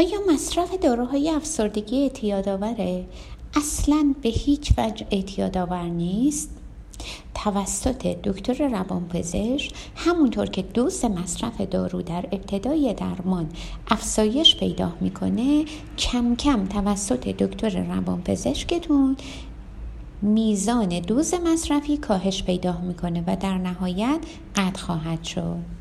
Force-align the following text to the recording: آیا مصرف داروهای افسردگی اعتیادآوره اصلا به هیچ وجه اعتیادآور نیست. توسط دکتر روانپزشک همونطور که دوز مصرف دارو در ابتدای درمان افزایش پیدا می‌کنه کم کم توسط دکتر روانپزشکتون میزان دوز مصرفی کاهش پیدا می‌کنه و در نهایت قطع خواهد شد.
آیا 0.00 0.18
مصرف 0.32 0.74
داروهای 0.74 1.30
افسردگی 1.30 2.02
اعتیادآوره 2.02 3.04
اصلا 3.56 4.14
به 4.22 4.28
هیچ 4.28 4.72
وجه 4.78 5.06
اعتیادآور 5.10 5.82
نیست. 5.82 6.50
توسط 7.34 8.06
دکتر 8.06 8.68
روانپزشک 8.68 9.72
همونطور 9.96 10.46
که 10.46 10.62
دوز 10.62 11.04
مصرف 11.04 11.60
دارو 11.60 12.02
در 12.02 12.24
ابتدای 12.32 12.94
درمان 12.94 13.48
افزایش 13.90 14.56
پیدا 14.56 14.92
می‌کنه 15.00 15.64
کم 15.98 16.36
کم 16.36 16.66
توسط 16.66 17.28
دکتر 17.28 17.84
روانپزشکتون 17.84 19.16
میزان 20.22 20.88
دوز 21.00 21.34
مصرفی 21.34 21.96
کاهش 21.96 22.42
پیدا 22.42 22.80
می‌کنه 22.80 23.24
و 23.26 23.36
در 23.36 23.58
نهایت 23.58 24.18
قطع 24.56 24.80
خواهد 24.80 25.24
شد. 25.24 25.80